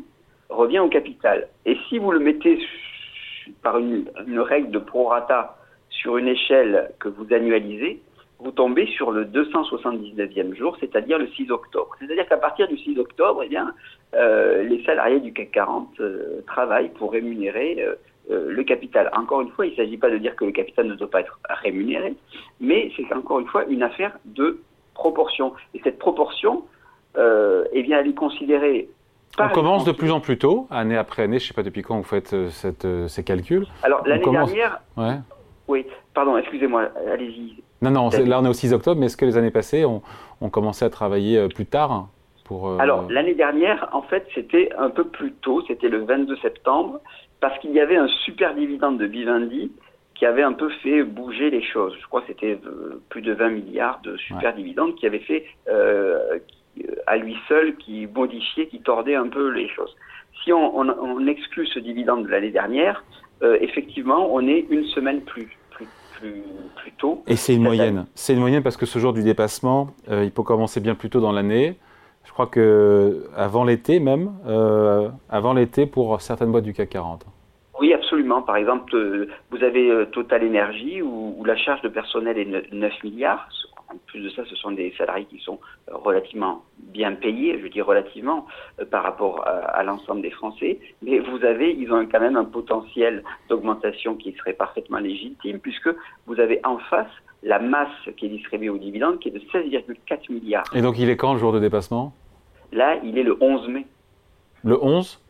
revient 0.53 0.81
au 0.81 0.89
capital. 0.89 1.49
Et 1.67 1.77
si 1.89 1.99
vous 1.99 2.13
le 2.13 2.21
mettez 2.21 2.59
par 3.63 3.79
une, 3.79 4.09
règle 4.39 4.71
de 4.71 4.79
prorata 4.79 5.57
sur 5.89 6.17
une 6.17 6.29
échelle 6.29 6.91
que 7.01 7.09
vous 7.09 7.33
annualisez, 7.33 8.01
vous 8.39 8.51
tombez 8.51 8.87
sur 8.87 9.13
le 9.13 9.25
279e 9.25 10.55
jour, 10.57 10.77
c'est-à-dire 10.81 11.19
le 11.19 11.29
6 11.29 11.51
octobre. 11.51 11.95
C'est-à-dire 12.01 12.27
qu'à 12.29 12.39
partir 12.39 12.67
du 12.67 12.77
6 12.77 12.99
octobre, 12.99 13.43
eh 13.45 13.49
bien, 13.49 13.73
euh, 14.15 14.65
les 14.65 14.83
salariés 14.85 15.21
du 15.21 15.33
CAC 15.33 15.53
40 15.53 16.01
euh, 16.01 16.41
travaillent 16.47 16.91
pour 16.91 17.13
rémunérer 17.13 17.85
euh, 18.31 18.51
le 18.51 18.65
capital. 18.65 19.11
Encore 19.13 19.43
une 19.43 19.51
fois, 19.51 19.67
il 19.67 19.73
ne 19.73 19.77
s'agit 19.77 19.97
pas 19.97 20.11
de 20.11 20.19
dire 20.19 20.35
que 20.35 20.45
le 20.45 20.51
capital 20.51 20.87
ne 20.87 20.95
doit 20.95 21.11
pas 21.11 21.21
être 21.21 21.39
rémunéré, 21.49 22.15
mais 22.61 22.91
c'est 22.97 23.13
encore 23.15 23.39
une 23.39 23.47
fois 23.47 23.65
une 23.67 23.85
affaire 23.85 24.19
de 24.25 24.61
proportion. 24.95 25.53
Et 25.75 25.81
cette 25.85 25.99
proportion, 25.99 26.65
eh 27.17 27.83
bien, 27.83 28.01
elle 28.01 28.09
est 28.09 28.15
considérée 28.15 28.89
on 29.39 29.49
commence 29.49 29.85
de 29.85 29.93
plus 29.93 30.11
en 30.11 30.21
plus 30.21 30.39
tôt, 30.39 30.67
année 30.71 30.97
après 30.97 31.23
année. 31.23 31.39
Je 31.39 31.45
ne 31.45 31.49
sais 31.49 31.55
pas 31.55 31.63
depuis 31.63 31.83
quand 31.83 31.97
vous 31.97 32.03
faites 32.03 32.35
euh, 32.35 32.51
cette, 32.51 32.85
euh, 32.85 33.09
ces 33.09 33.25
calculs. 33.25 33.67
Alors 33.83 34.07
l'année 34.07 34.31
dernière. 34.31 34.81
Ouais. 34.97 35.17
Oui, 35.69 35.87
pardon, 36.15 36.37
excusez-moi, 36.37 36.89
allez-y. 37.11 37.63
Non, 37.81 37.91
non, 37.91 38.11
là 38.11 38.41
on 38.41 38.45
est 38.45 38.49
au 38.49 38.53
6 38.53 38.73
octobre, 38.73 39.01
mais 39.01 39.07
est-ce 39.07 39.17
que 39.17 39.25
les 39.25 39.37
années 39.37 39.51
passées, 39.51 39.85
on, 39.85 40.03
on 40.41 40.51
commençait 40.51 40.85
à 40.85 40.91
travailler 40.91 41.39
euh, 41.39 41.49
plus 41.49 41.67
tard 41.67 42.09
pour, 42.45 42.81
Alors 42.81 43.11
l'année 43.11 43.35
dernière, 43.35 43.89
en 43.93 44.03
fait, 44.03 44.27
c'était 44.35 44.71
un 44.79 44.91
peu 44.91 45.05
plus 45.05 45.33
tôt, 45.33 45.63
c'était 45.67 45.89
le 45.89 46.05
22 46.05 46.37
septembre, 46.39 47.01
parce 47.41 47.59
qu'il 47.61 47.73
y 47.73 47.81
avait 47.81 47.97
un 47.97 48.09
super 48.25 48.55
dividende 48.55 48.99
de 48.99 49.07
Vivendi 49.07 49.73
qui 50.15 50.27
avait 50.27 50.43
un 50.43 50.53
peu 50.53 50.69
fait 50.83 51.03
bouger 51.03 51.51
les 51.51 51.63
choses. 51.63 51.97
Je 52.01 52.07
crois 52.07 52.21
que 52.21 52.29
c'était 52.29 52.59
plus 53.09 53.23
de 53.23 53.33
20 53.33 53.49
milliards 53.51 54.01
de 54.05 54.17
super 54.19 54.55
dividendes 54.55 54.95
qui 54.95 55.07
avait 55.07 55.21
fait, 55.21 55.47
à 57.07 57.17
lui 57.17 57.37
seul 57.49 57.77
qui 57.77 58.07
modifiait, 58.07 58.67
qui 58.67 58.81
tordait 58.81 59.15
un 59.15 59.29
peu 59.29 59.49
les 59.51 59.69
choses. 59.69 59.95
Si 60.43 60.53
on, 60.53 61.27
exclut 61.27 61.67
ce 61.67 61.79
dividende 61.79 62.25
de 62.25 62.29
l'année 62.29 62.51
dernière, 62.51 63.05
euh, 63.43 63.59
effectivement, 63.61 64.29
on 64.33 64.47
est 64.47 64.67
une 64.71 64.85
semaine 64.87 65.21
plus, 65.21 65.49
plus, 65.71 65.87
plus, 66.77 66.93
tôt. 66.99 67.23
Et 67.27 67.37
c'est 67.37 67.55
une 67.55 67.63
moyenne. 67.63 68.07
C'est 68.15 68.33
une 68.33 68.41
moyenne 68.41 68.63
parce 68.63 68.77
que 68.77 68.87
ce 68.87 68.99
jour 68.99 69.13
du 69.13 69.23
dépassement, 69.23 69.89
euh, 70.11 70.25
il 70.25 70.33
peut 70.33 70.43
commencer 70.43 70.81
bien 70.81 70.95
plus 70.95 71.11
tôt 71.11 71.21
dans 71.21 71.33
l'année. 71.33 71.77
Je 72.25 72.33
crois 72.33 72.47
que 72.47 73.25
avant 73.37 73.65
l'été 73.65 74.01
même, 74.01 74.33
euh, 74.47 75.09
avant 75.29 75.53
l'été 75.55 75.87
pour 75.87 76.21
certaines 76.21 76.51
boîtes 76.51 76.65
du 76.65 76.73
CAC 76.73 76.91
40. 76.91 77.27
Oui, 77.81 77.93
absolument. 77.93 78.43
Par 78.43 78.57
exemple, 78.57 79.29
vous 79.51 79.63
avez 79.63 80.07
Total 80.13 80.45
Energy 80.47 81.03
où, 81.03 81.35
où, 81.37 81.45
la 81.45 81.57
charge 81.57 81.83
de 81.83 81.89
personnel 81.89 82.39
est 82.39 82.73
9 82.73 82.93
milliards, 83.03 83.49
en 83.93 83.99
plus 84.07 84.21
de 84.21 84.31
ça, 84.31 84.43
ce 84.49 84.57
sont 84.57 84.73
des 84.73 84.93
salariés 84.97 85.27
qui 85.27 85.39
sont 85.39 85.59
euh, 85.89 85.97
relativement 85.97 86.65
bien 86.79 87.13
payés, 87.13 87.61
je 87.63 87.67
dis 87.69 87.81
relativement, 87.81 88.47
euh, 88.81 88.85
par 88.85 89.03
rapport 89.03 89.47
à, 89.47 89.83
l'ensemble 89.83 90.23
des 90.23 90.31
Français. 90.31 90.79
Mais 91.03 91.19
vous 91.19 91.45
avez, 91.45 91.73
ils 91.73 91.93
ont 91.93 92.07
quand 92.07 92.21
même 92.21 92.37
un 92.37 92.45
potentiel 92.45 93.23
d'augmentation 93.49 94.17
qui 94.17 94.33
serait 94.33 94.53
parfaitement 94.53 94.99
légitime, 94.99 95.59
puisque 95.59 95.91
vous 96.27 96.41
avez 96.41 96.61
en 96.65 96.79
face 96.79 97.11
la 97.43 97.59
masse 97.59 97.89
qui 98.17 98.27
est 98.27 98.31
distribuée 98.31 98.69
aux 98.71 98.79
dividendes, 98.79 99.19
qui 99.19 99.29
est 99.29 99.33
de 99.33 99.41
16,4 99.41 100.33
milliards. 100.33 100.65
Et 100.75 100.81
donc 100.81 100.99
il 100.99 101.09
est 101.11 101.17
quand 101.17 101.35
le 101.35 101.41
jour 101.41 101.53
de 101.53 101.59
dépassement? 101.59 102.13
Là, 102.73 102.97
il 103.03 103.19
est 103.19 103.25
le 103.25 103.37
11 103.41 103.69
mai. 103.69 103.87
Le 104.65 104.83
11 104.83 105.21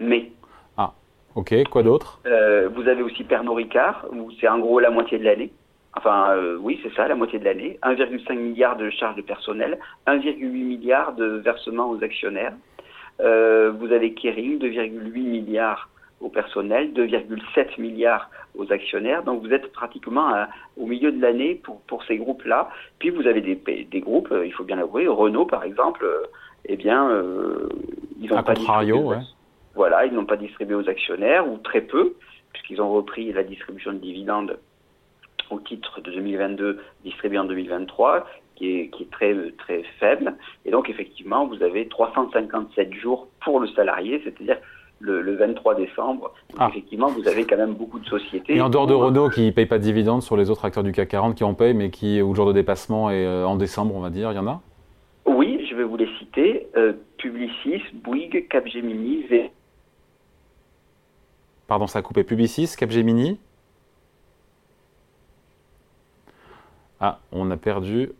Mai. 0.00 0.32
Ah, 0.78 0.94
ok. 1.34 1.54
Quoi 1.70 1.82
d'autre? 1.82 2.20
Euh, 2.26 2.70
Vous 2.74 2.88
avez 2.88 3.02
aussi 3.02 3.22
Pernod 3.22 3.56
Ricard, 3.56 4.06
où 4.10 4.30
c'est 4.40 4.48
en 4.48 4.58
gros 4.58 4.80
la 4.80 4.90
moitié 4.90 5.18
de 5.18 5.24
l'année. 5.24 5.52
Enfin, 5.96 6.30
euh, 6.30 6.56
oui, 6.60 6.78
c'est 6.82 6.94
ça, 6.94 7.08
la 7.08 7.14
moitié 7.14 7.38
de 7.38 7.44
l'année. 7.44 7.78
1,5 7.82 8.34
milliard 8.34 8.76
de 8.76 8.90
charges 8.90 9.16
de 9.16 9.22
personnel, 9.22 9.78
1,8 10.06 10.38
milliard 10.44 11.14
de 11.14 11.26
versements 11.26 11.90
aux 11.90 12.02
actionnaires. 12.04 12.54
Euh, 13.20 13.72
vous 13.76 13.92
avez 13.92 14.14
Kering, 14.14 14.58
2,8 14.58 15.10
milliards 15.12 15.88
au 16.20 16.28
personnel, 16.28 16.92
2,7 16.92 17.80
milliards 17.80 18.30
aux 18.56 18.72
actionnaires. 18.72 19.24
Donc 19.24 19.42
vous 19.42 19.52
êtes 19.52 19.72
pratiquement 19.72 20.46
au 20.76 20.86
milieu 20.86 21.10
de 21.10 21.20
l'année 21.20 21.56
pour, 21.56 21.80
pour 21.82 22.04
ces 22.04 22.18
groupes-là. 22.18 22.70
Puis 22.98 23.10
vous 23.10 23.26
avez 23.26 23.40
des, 23.40 23.56
des 23.56 24.00
groupes, 24.00 24.30
euh, 24.30 24.46
il 24.46 24.52
faut 24.52 24.64
bien 24.64 24.76
l'avouer, 24.76 25.08
Renault 25.08 25.46
par 25.46 25.64
exemple, 25.64 26.06
eh 26.66 26.76
bien, 26.76 27.10
ils 28.20 28.30
n'ont 28.30 28.42
pas 28.42 28.54
distribué. 28.54 28.92
Voilà, 29.74 30.04
ils 30.04 30.12
n'ont 30.12 30.26
pas 30.26 30.36
distribué 30.36 30.74
aux 30.74 30.88
actionnaires 30.88 31.48
ou 31.48 31.56
très 31.58 31.80
peu, 31.80 32.14
puisqu'ils 32.52 32.80
ont 32.82 32.92
repris 32.92 33.32
la 33.32 33.42
distribution 33.42 33.92
de 33.92 33.98
dividendes 33.98 34.58
au 35.50 35.60
titre 35.60 36.00
de 36.00 36.10
2022 36.10 36.80
distribué 37.04 37.38
en 37.38 37.44
2023, 37.44 38.26
qui 38.56 38.80
est, 38.80 38.88
qui 38.88 39.04
est 39.04 39.10
très, 39.10 39.34
très 39.58 39.82
faible. 39.98 40.34
Et 40.64 40.70
donc, 40.70 40.90
effectivement, 40.90 41.46
vous 41.46 41.62
avez 41.62 41.88
357 41.88 42.94
jours 42.94 43.28
pour 43.44 43.60
le 43.60 43.68
salarié, 43.68 44.20
c'est-à-dire 44.24 44.58
le, 45.00 45.34
23 45.34 45.76
décembre. 45.76 46.32
Ah. 46.58 46.68
Effectivement, 46.70 47.08
vous 47.08 47.26
avez 47.26 47.46
quand 47.46 47.56
même 47.56 47.74
beaucoup 47.74 47.98
de 47.98 48.06
sociétés. 48.06 48.56
Et 48.56 48.60
en 48.60 48.68
dehors 48.68 48.86
de 48.86 48.94
Renault 48.94 49.30
qui 49.30 49.46
ne 49.46 49.50
paye 49.50 49.66
pas 49.66 49.78
de 49.78 49.82
dividendes 49.82 50.22
sur 50.22 50.36
les 50.36 50.50
autres 50.50 50.64
acteurs 50.64 50.84
du 50.84 50.92
CAC 50.92 51.08
40 51.08 51.34
qui 51.34 51.44
en 51.44 51.54
payent, 51.54 51.74
mais 51.74 51.90
qui, 51.90 52.20
au 52.20 52.34
jour 52.34 52.46
de 52.46 52.52
dépassement, 52.52 53.10
est 53.10 53.24
euh, 53.24 53.46
en 53.46 53.56
décembre, 53.56 53.94
on 53.94 54.00
va 54.00 54.10
dire, 54.10 54.30
il 54.30 54.36
y 54.36 54.38
en 54.38 54.46
a? 54.46 54.60
Oui, 55.24 55.66
je 55.70 55.74
vais 55.74 55.84
vous 55.84 55.96
les 55.96 56.08
citer. 56.18 56.66
Publicis, 57.16 57.82
Bouygues, 57.94 58.48
Capgemini, 58.48 59.22
V. 59.24 59.50
Pardon, 61.66 61.86
ça 61.86 62.00
a 62.00 62.02
coupé. 62.02 62.24
Publicis, 62.24 62.74
Capgemini? 62.76 63.38
Ah, 67.00 67.18
on 67.32 67.50
a 67.50 67.56
perdu 67.56 68.10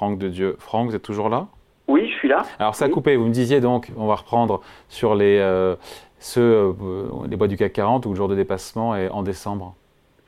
Franck 0.00 0.18
de 0.18 0.28
Dieu. 0.28 0.56
Franck, 0.58 0.88
vous 0.88 0.96
êtes 0.96 1.02
toujours 1.02 1.28
là? 1.28 1.46
Oui, 1.86 2.08
je 2.08 2.14
suis 2.14 2.28
là. 2.28 2.42
Alors 2.58 2.74
ça 2.74 2.86
a 2.86 2.88
coupé, 2.88 3.16
vous 3.16 3.26
me 3.26 3.32
disiez 3.32 3.60
donc, 3.60 3.92
on 3.96 4.06
va 4.06 4.16
reprendre 4.16 4.60
sur 4.88 5.14
les, 5.14 5.38
euh, 5.38 5.76
ceux, 6.18 6.42
euh, 6.82 7.08
les 7.28 7.36
bois 7.36 7.48
du 7.48 7.56
CAC 7.56 7.72
40 7.72 8.06
où 8.06 8.10
le 8.10 8.16
jour 8.16 8.28
de 8.28 8.34
dépassement 8.34 8.96
est 8.96 9.08
en 9.08 9.22
décembre. 9.22 9.74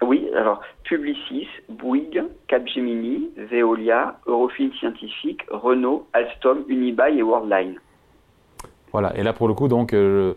Oui, 0.00 0.28
alors 0.36 0.60
Publicis, 0.84 1.48
Bouygues, 1.68 2.24
Capgemini, 2.48 3.30
Veolia, 3.36 4.18
Eurofin 4.26 4.70
Scientifique, 4.78 5.42
Renault, 5.50 6.06
Alstom, 6.12 6.64
Unibail 6.68 7.18
et 7.18 7.22
Worldline. 7.22 7.76
Voilà, 8.92 9.16
et 9.16 9.22
là 9.22 9.32
pour 9.32 9.48
le 9.48 9.54
coup, 9.54 9.68
donc, 9.68 9.92
euh, 9.92 10.34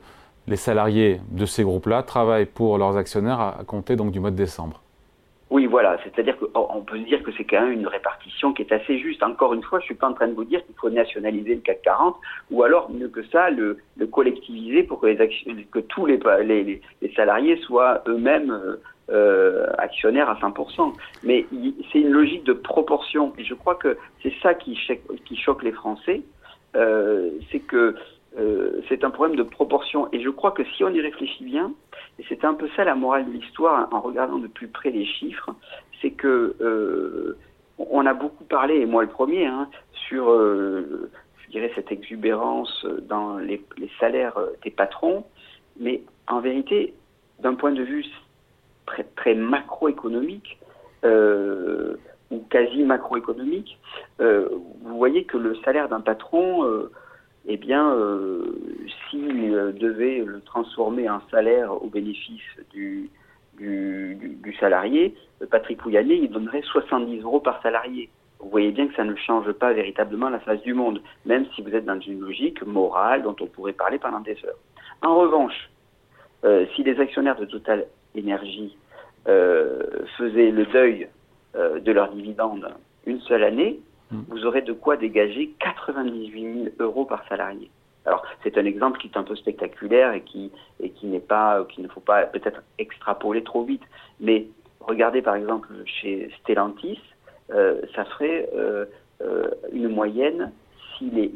les 0.48 0.56
salariés 0.56 1.20
de 1.32 1.46
ces 1.46 1.64
groupes-là 1.64 2.04
travaillent 2.04 2.46
pour 2.46 2.78
leurs 2.78 2.98
actionnaires 2.98 3.40
à 3.40 3.64
compter 3.66 3.96
donc 3.96 4.12
du 4.12 4.20
mois 4.20 4.32
de 4.32 4.36
décembre. 4.36 4.82
Oui, 5.52 5.68
voilà. 5.68 5.98
C'est-à-dire 6.04 6.38
qu'on 6.38 6.82
peut 6.82 6.98
dire 7.00 7.22
que 7.22 7.32
c'est 7.38 7.44
quand 7.44 7.62
même 7.62 7.72
une 7.72 7.88
répartition 7.88 8.52
qui 8.52 8.64
est 8.64 8.72
assez 8.72 8.98
juste. 8.98 9.22
Encore 9.22 9.54
une 9.54 9.62
fois, 9.62 9.80
je 9.80 9.86
suis 9.86 9.96
pas 9.96 10.08
en 10.08 10.14
train 10.14 10.28
de 10.28 10.34
vous 10.34 10.44
dire 10.44 10.66
qu'il 10.66 10.76
faut 10.76 10.90
nationaliser 10.90 11.56
le 11.56 11.62
CAC 11.62 11.84
40 11.84 12.16
ou 12.50 12.64
alors, 12.64 12.90
mieux 12.92 13.10
que 13.10 13.24
ça, 13.28 13.52
le, 13.52 13.78
collectiviser 14.12 14.84
pour 14.84 15.00
que, 15.00 15.08
les 15.08 15.18
que 15.72 15.80
tous 15.80 16.06
les, 16.08 16.20
les, 16.44 16.82
salariés 17.16 17.58
soient 17.58 18.02
eux-mêmes 18.08 18.52
euh, 18.52 18.78
euh, 19.12 19.68
actionnaires 19.78 20.30
à 20.30 20.36
100%. 20.36 20.94
Mais 21.24 21.46
c'est 21.92 22.00
une 22.00 22.12
logique 22.12 22.44
de 22.44 22.54
proportion. 22.54 23.34
Et 23.38 23.44
je 23.44 23.54
crois 23.54 23.76
que 23.76 23.98
c'est 24.24 24.34
ça 24.42 24.56
qui, 24.56 24.80
qui 25.26 25.36
choque 25.38 25.62
les 25.62 25.74
Français. 25.74 26.24
Euh, 26.76 27.30
c'est 27.52 27.60
que 27.60 27.96
euh, 28.38 28.82
c'est 28.90 29.04
un 29.04 29.12
problème 29.12 29.38
de 29.38 29.44
proportion. 29.44 30.10
Et 30.12 30.22
je 30.22 30.30
crois 30.30 30.52
que 30.52 30.64
si 30.76 30.84
on 30.84 30.90
y 30.90 31.02
réfléchit 31.02 31.44
bien, 31.44 31.74
et 32.20 32.26
c'est 32.28 32.44
un 32.44 32.54
peu 32.54 32.68
ça 32.76 32.84
la 32.84 32.96
morale 32.96 33.26
de 33.26 33.32
l'histoire 33.32 33.88
en 33.94 34.02
regardant 34.02 34.38
de 34.38 34.48
plus 34.48 34.68
près 34.68 34.92
les 34.92 35.06
chiffres, 35.06 35.52
c'est 36.02 36.12
que 36.12 36.56
euh, 36.60 37.38
on 37.78 38.06
a 38.06 38.14
beaucoup 38.14 38.44
parlé, 38.44 38.76
et 38.76 38.86
moi 38.86 39.04
le 39.04 39.10
premier, 39.10 39.46
hein, 39.46 39.70
sur, 40.08 40.30
euh, 40.30 41.10
je 41.46 41.52
dirais, 41.52 41.72
cette 41.76 41.92
exubérance 41.92 42.86
dans 43.04 43.38
les, 43.38 43.62
salaires 44.00 44.38
des 44.64 44.72
patrons, 44.72 45.26
mais 45.80 46.02
en 46.28 46.40
vérité, 46.40 46.94
d'un 47.40 47.56
point 47.56 47.72
de 47.72 47.84
vue 47.84 48.06
très, 48.86 49.04
très 49.16 49.34
macroéconomique, 49.36 50.58
ou 52.32 52.40
quasi 52.50 52.82
macroéconomique, 52.84 53.78
vous 54.18 54.98
voyez 54.98 55.26
que 55.26 55.38
le 55.38 55.56
salaire 55.58 55.88
d'un 55.88 56.02
patron 56.02 56.64
eh 57.48 57.58
bien, 57.58 57.92
euh, 57.92 58.58
s'il 59.10 59.54
euh, 59.54 59.72
devait 59.72 60.24
le 60.26 60.42
transformer 60.42 61.10
en 61.10 61.22
salaire 61.30 61.72
au 61.84 61.88
bénéfice 61.88 62.42
du, 62.74 63.10
du, 63.60 64.56
salarié, 64.60 65.16
euh, 65.42 65.46
Patrick 65.50 65.78
Pouyanné, 65.78 66.16
il 66.16 66.32
donnerait 66.32 66.64
70 66.64 67.22
euros 67.22 67.40
par 67.40 67.62
salarié. 67.62 68.10
Vous 68.40 68.50
voyez 68.50 68.72
bien 68.72 68.88
que 68.88 68.96
ça 68.96 69.04
ne 69.04 69.16
change 69.16 69.52
pas 69.54 69.74
véritablement 69.74 70.30
la 70.30 70.40
face 70.40 70.62
du 70.62 70.74
monde, 70.74 71.02
même 71.26 71.46
si 71.56 71.62
vous 71.62 71.74
êtes 71.76 71.86
dans 71.86 72.00
une 72.00 72.20
logique 72.20 72.66
morale 72.66 73.24
dont 73.24 73.36
on 73.40 73.48
pourrait 73.48 73.74
parler 73.74 74.00
pendant 74.00 74.20
des 74.20 74.38
heures. 74.46 74.58
En 75.02 75.16
revanche, 75.16 75.70
si 76.76 76.84
les 76.84 77.00
actionnaires 77.00 77.40
de 77.40 77.46
Total 77.46 77.86
Énergie 78.14 78.78
faisaient 79.26 80.52
le 80.52 80.66
deuil 80.66 81.08
de 81.56 81.92
leurs 81.92 82.12
dividendes 82.12 82.68
une 83.08 83.20
seule 83.22 83.44
année, 83.44 83.80
Mm. 84.12 84.22
vous 84.28 84.46
aurez 84.46 84.62
de 84.62 84.74
quoi 84.74 84.98
dégager 84.98 85.52
98 85.60 86.54
000 86.54 86.76
euros 86.80 87.06
par 87.06 87.28
salarié. 87.28 87.70
Alors, 88.06 88.24
c'est 88.44 88.58
un 88.58 88.66
exemple 88.66 89.00
qui 89.00 89.08
est 89.08 89.18
un 89.18 89.24
peu 89.24 89.36
spectaculaire 89.36 90.14
et 90.14 90.22
qui, 90.22 90.52
et 90.80 90.92
qui 90.92 91.08
n'est 91.08 91.20
pas, 91.20 91.66
qui 91.70 91.82
ne 91.82 91.88
faut 91.88 92.02
pas 92.02 92.24
peut-être 92.24 92.62
extrapoler 92.78 93.44
trop 93.44 93.64
vite. 93.64 93.82
Mais 94.20 94.48
regardez 94.80 95.22
par 95.22 95.36
exemple 95.36 95.70
chez 95.86 96.30
Stellantis, 96.42 97.00
euh, 97.52 97.82
ça 97.96 98.06
ferait 98.06 98.50
euh, 98.56 98.86
euh, 99.22 99.50
une 99.72 99.90
moyenne 99.90 100.52
si 100.98 101.10
les, 101.10 101.32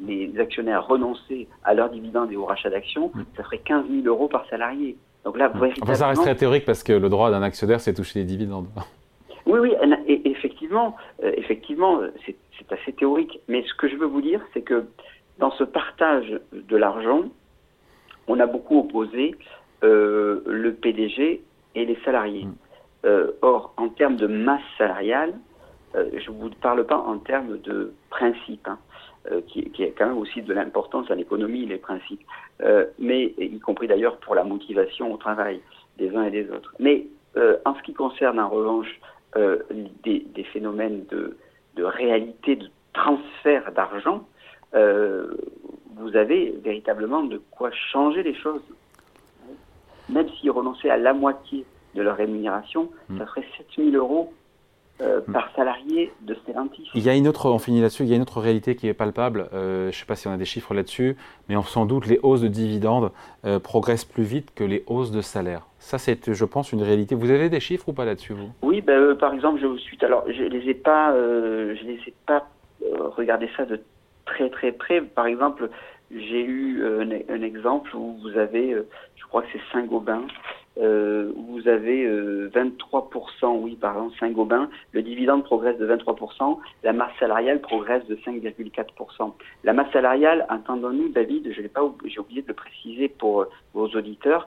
les, 0.00 0.40
actionnaires 0.40 0.86
renonçaient 0.86 1.46
à 1.64 1.74
leurs 1.74 1.90
dividendes 1.90 2.32
et 2.32 2.36
au 2.36 2.46
rachat 2.46 2.70
d'actions, 2.70 3.10
mm. 3.14 3.24
ça 3.36 3.42
ferait 3.42 3.58
15 3.58 3.84
000 3.90 4.06
euros 4.06 4.28
par 4.28 4.46
salarié. 4.48 4.96
Donc 5.24 5.36
là, 5.36 5.48
mm. 5.48 5.72
enfin, 5.82 5.94
ça 5.94 6.08
reste 6.08 6.22
très 6.22 6.34
théorique 6.34 6.64
parce 6.64 6.82
que 6.82 6.92
le 6.92 7.08
droit 7.08 7.30
d'un 7.30 7.42
actionnaire, 7.42 7.80
c'est 7.80 7.94
toucher 7.94 8.20
les 8.20 8.24
dividendes. 8.24 8.68
Oui, 9.44 9.58
oui, 9.58 9.74
effectivement, 10.72 10.96
euh, 11.22 11.32
effectivement, 11.36 12.00
c'est 12.58 12.72
assez 12.72 12.92
théorique. 12.92 13.40
Mais 13.48 13.64
ce 13.66 13.74
que 13.74 13.88
je 13.88 13.96
veux 13.96 14.06
vous 14.06 14.22
dire, 14.22 14.40
c'est 14.52 14.62
que 14.62 14.84
dans 15.38 15.50
ce 15.52 15.64
partage 15.64 16.40
de 16.52 16.76
l'argent, 16.76 17.24
on 18.28 18.40
a 18.40 18.46
beaucoup 18.46 18.78
opposé 18.78 19.34
euh, 19.84 20.42
le 20.46 20.72
PDG 20.72 21.42
et 21.74 21.84
les 21.84 21.98
salariés. 22.04 22.44
Mm. 22.44 22.54
Euh, 23.04 23.32
or, 23.42 23.74
en 23.76 23.88
termes 23.88 24.16
de 24.16 24.26
masse 24.26 24.62
salariale, 24.78 25.34
je 25.94 26.30
ne 26.30 26.36
vous 26.38 26.48
parle 26.62 26.86
pas 26.86 26.96
en 26.96 27.18
termes 27.18 27.58
de 27.58 27.92
principe, 28.08 28.66
hein, 28.66 28.78
qui, 29.46 29.68
qui, 29.72 29.82
est 29.82 29.90
quand 29.90 30.06
même 30.06 30.16
aussi 30.16 30.40
de 30.40 30.54
l'importance 30.54 31.10
à 31.10 31.14
l'économie, 31.14 31.66
les 31.66 31.76
principes, 31.76 32.22
mais 32.98 33.34
y 33.36 33.60
compris 33.60 33.88
d'ailleurs 33.88 34.16
pour 34.16 34.34
la 34.34 34.42
motivation 34.42 35.12
au 35.12 35.18
travail 35.18 35.60
des 35.98 36.16
uns 36.16 36.22
et 36.22 36.30
des 36.30 36.50
autres. 36.50 36.74
Mais 36.78 37.08
en 37.36 37.74
ce 37.74 37.82
qui 37.82 37.92
concerne 37.92 38.40
en 38.40 38.48
revanche 38.48 38.88
euh, 39.36 39.58
des, 40.02 40.44
phénomènes 40.52 41.04
de, 41.06 41.36
réalité, 41.82 42.56
de 42.56 42.68
transfert 42.92 43.72
d'argent, 43.72 44.26
euh, 44.74 45.34
vous 45.96 46.16
avez 46.16 46.50
véritablement 46.62 47.22
de 47.22 47.40
quoi 47.50 47.70
changer 47.92 48.22
les 48.22 48.34
choses. 48.34 48.62
Même 50.08 50.28
s'ils 50.30 50.50
renonçaient 50.50 50.90
à 50.90 50.96
la 50.96 51.14
moitié 51.14 51.64
de 51.94 52.02
leur 52.02 52.16
rémunération, 52.16 52.90
hmm. 53.08 53.18
ça 53.18 53.26
ferait 53.26 53.46
7000 53.56 53.96
euros 53.96 54.32
euh, 55.02 55.20
par 55.32 55.50
salarié 55.54 56.12
de 56.22 56.34
Stellantis. 56.34 56.88
Il 56.94 57.02
y 57.02 57.10
a 57.10 57.14
une 57.14 57.28
autre, 57.28 57.50
on 57.50 57.58
finit 57.58 57.80
là-dessus, 57.80 58.04
il 58.04 58.08
y 58.08 58.12
a 58.12 58.16
une 58.16 58.22
autre 58.22 58.40
réalité 58.40 58.76
qui 58.76 58.88
est 58.88 58.94
palpable, 58.94 59.48
je 59.52 59.86
ne 59.86 59.90
sais 59.92 60.06
pas 60.06 60.16
si 60.16 60.28
on 60.28 60.32
a 60.32 60.36
des 60.36 60.44
chiffres 60.44 60.74
là-dessus, 60.74 61.16
mais 61.48 61.56
on, 61.56 61.62
sans 61.62 61.86
doute 61.86 62.06
les 62.06 62.18
hausses 62.22 62.42
de 62.42 62.48
dividendes 62.48 63.10
progressent 63.62 64.04
plus 64.04 64.24
vite 64.24 64.54
que 64.54 64.64
les 64.64 64.84
hausses 64.86 65.10
de 65.10 65.20
salaire. 65.20 65.66
Ça, 65.82 65.98
c'est, 65.98 66.32
je 66.32 66.44
pense, 66.44 66.70
une 66.70 66.82
réalité. 66.82 67.16
Vous 67.16 67.30
avez 67.30 67.48
des 67.48 67.58
chiffres 67.58 67.88
ou 67.88 67.92
pas 67.92 68.04
là-dessus, 68.04 68.34
vous? 68.34 68.50
Oui, 68.62 68.80
ben, 68.80 68.92
euh, 68.92 69.14
par 69.16 69.34
exemple, 69.34 69.60
je 69.60 69.66
vous 69.66 69.78
suis. 69.78 69.98
Alors, 70.02 70.24
je 70.28 70.44
les 70.44 70.70
ai 70.70 70.74
pas, 70.74 71.12
euh, 71.12 71.74
je 71.74 71.84
les 71.84 71.94
ai 71.94 72.14
pas 72.24 72.46
euh, 72.84 73.08
regardé 73.08 73.50
ça 73.56 73.64
de 73.64 73.80
très 74.24 74.48
très 74.48 74.70
près. 74.70 75.00
Par 75.00 75.26
exemple, 75.26 75.68
j'ai 76.12 76.44
eu 76.44 76.84
un, 76.84 77.42
exemple 77.42 77.96
où 77.96 78.16
vous 78.22 78.38
avez, 78.38 78.76
je 79.16 79.24
crois 79.24 79.42
que 79.42 79.48
c'est 79.52 79.60
Saint-Gobain, 79.72 80.22
où 80.76 81.42
vous 81.48 81.68
avez 81.68 82.08
23%, 82.48 83.58
oui, 83.60 83.76
par 83.76 83.92
exemple, 83.92 84.16
Saint-Gobain, 84.18 84.70
le 84.92 85.02
dividende 85.02 85.44
progresse 85.44 85.78
de 85.78 85.86
23%, 85.86 86.58
la 86.82 86.92
masse 86.92 87.12
salariale 87.20 87.60
progresse 87.60 88.06
de 88.06 88.16
5,4%. 88.16 89.32
La 89.64 89.72
masse 89.72 89.92
salariale, 89.92 90.46
entendons-nous, 90.48 91.10
David, 91.10 91.52
je 91.52 91.60
l'ai 91.60 91.68
pas, 91.68 91.82
j'ai 92.06 92.20
oublié 92.20 92.42
de 92.42 92.48
le 92.48 92.54
préciser 92.54 93.08
pour 93.08 93.46
vos 93.74 93.88
auditeurs, 93.88 94.46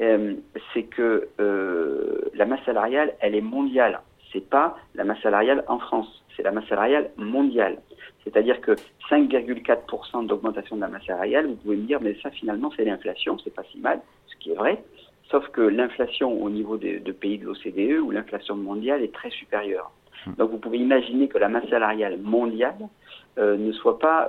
euh, 0.00 0.34
c'est 0.72 0.84
que 0.84 1.28
euh, 1.40 2.30
la 2.34 2.46
masse 2.46 2.64
salariale, 2.64 3.14
elle 3.20 3.34
est 3.34 3.40
mondiale. 3.40 4.00
C'est 4.32 4.48
pas 4.48 4.78
la 4.94 5.04
masse 5.04 5.20
salariale 5.20 5.64
en 5.66 5.78
France, 5.78 6.22
c'est 6.36 6.42
la 6.42 6.52
masse 6.52 6.68
salariale 6.68 7.10
mondiale. 7.16 7.78
C'est-à-dire 8.24 8.60
que 8.60 8.72
5,4% 9.10 10.26
d'augmentation 10.26 10.76
de 10.76 10.80
la 10.80 10.88
masse 10.88 11.04
salariale, 11.04 11.46
vous 11.48 11.56
pouvez 11.56 11.76
me 11.76 11.82
dire, 11.82 12.00
mais 12.00 12.16
ça 12.22 12.30
finalement 12.30 12.70
c'est 12.76 12.84
l'inflation, 12.84 13.38
c'est 13.42 13.54
pas 13.54 13.64
si 13.72 13.78
mal, 13.78 14.00
ce 14.28 14.36
qui 14.36 14.52
est 14.52 14.54
vrai. 14.54 14.82
Sauf 15.30 15.46
que 15.48 15.60
l'inflation 15.60 16.42
au 16.42 16.50
niveau 16.50 16.76
des 16.76 16.98
de 16.98 17.12
pays 17.12 17.38
de 17.38 17.46
l'OCDE 17.46 18.00
ou 18.00 18.10
l'inflation 18.10 18.56
mondiale 18.56 19.02
est 19.02 19.14
très 19.14 19.30
supérieure. 19.30 19.90
Hmm. 20.26 20.34
Donc 20.38 20.50
vous 20.50 20.58
pouvez 20.58 20.78
imaginer 20.78 21.28
que 21.28 21.38
la 21.38 21.48
masse 21.48 21.68
salariale 21.68 22.18
mondiale 22.18 22.88
euh, 23.38 23.56
ne 23.56 23.72
soit 23.72 23.98
pas, 23.98 24.28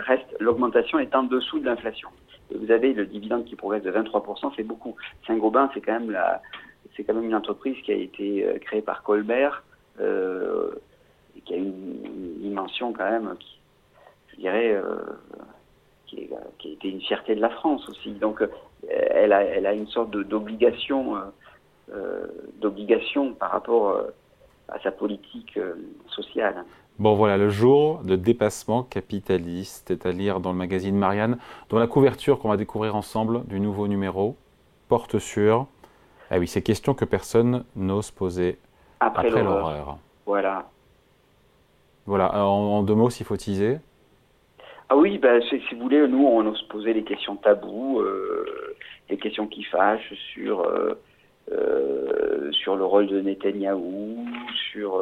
reste, 0.00 0.36
l'augmentation 0.40 0.98
est 0.98 1.14
en 1.14 1.22
dessous 1.22 1.60
de 1.60 1.66
l'inflation 1.66 2.08
vous 2.54 2.70
avez 2.70 2.92
le 2.92 3.06
dividende 3.06 3.44
qui 3.44 3.56
progresse 3.56 3.82
de 3.82 3.90
23%, 3.90 4.52
c'est 4.56 4.62
beaucoup. 4.62 4.96
Saint-Gobain, 5.26 5.70
c'est 5.74 5.80
quand 5.80 5.92
même 5.92 6.10
la, 6.10 6.42
c'est 6.96 7.04
quand 7.04 7.14
même 7.14 7.24
une 7.24 7.34
entreprise 7.34 7.76
qui 7.84 7.92
a 7.92 7.96
été 7.96 8.44
euh, 8.44 8.58
créée 8.58 8.82
par 8.82 9.02
Colbert, 9.02 9.62
euh, 10.00 10.72
et 11.36 11.40
qui 11.40 11.54
a 11.54 11.56
une, 11.56 12.00
dimension 12.40 12.92
quand 12.92 13.08
même, 13.08 13.34
qui, 13.38 13.60
je 14.32 14.36
dirais, 14.36 14.74
euh, 14.74 14.96
qui, 16.06 16.28
a 16.32 16.68
été 16.68 16.88
une 16.88 17.00
fierté 17.00 17.34
de 17.34 17.40
la 17.40 17.50
France 17.50 17.88
aussi. 17.88 18.10
Donc, 18.12 18.42
elle 18.88 19.32
a, 19.32 19.42
elle 19.42 19.66
a 19.66 19.72
une 19.72 19.86
sorte 19.86 20.10
d'obligation, 20.10 21.14
d'obligation 22.60 23.34
par 23.34 23.52
rapport 23.52 24.00
à 24.68 24.78
sa 24.80 24.90
politique 24.90 25.58
sociale. 26.08 26.64
Bon 26.98 27.14
voilà, 27.14 27.36
le 27.36 27.48
jour 27.48 28.02
de 28.04 28.16
dépassement 28.16 28.82
capitaliste 28.82 29.90
est 29.90 30.04
à 30.04 30.12
lire 30.12 30.40
dans 30.40 30.52
le 30.52 30.58
magazine 30.58 30.96
Marianne, 30.96 31.38
dont 31.70 31.78
la 31.78 31.86
couverture 31.86 32.38
qu'on 32.38 32.48
va 32.48 32.56
découvrir 32.56 32.94
ensemble 32.94 33.44
du 33.46 33.60
nouveau 33.60 33.88
numéro 33.88 34.36
porte 34.88 35.18
sur, 35.18 35.66
ah 36.30 36.38
oui, 36.38 36.46
ces 36.46 36.62
questions 36.62 36.92
que 36.92 37.06
personne 37.06 37.64
n'ose 37.76 38.10
poser 38.10 38.58
après, 39.00 39.30
l'horreur. 39.30 39.98
Voilà. 40.26 40.68
Voilà, 42.04 42.44
en, 42.44 42.82
deux 42.82 42.94
mots, 42.94 43.10
s'il 43.10 43.24
faut 43.24 43.36
teaser. 43.36 43.78
Ah 44.88 44.96
oui, 44.96 45.16
ben, 45.16 45.40
si 45.48 45.58
vous 45.74 45.80
voulez, 45.80 46.06
nous, 46.06 46.26
on 46.26 46.46
ose 46.46 46.62
poser 46.68 46.92
les 46.92 47.04
questions 47.04 47.36
taboues, 47.36 48.02
les 49.12 49.18
questions 49.18 49.46
qui 49.46 49.62
fâchent 49.62 50.14
sur, 50.32 50.66
sur 52.50 52.76
le 52.76 52.84
rôle 52.84 53.06
de 53.06 53.20
Netanyahou, 53.20 54.26
sur 54.72 55.00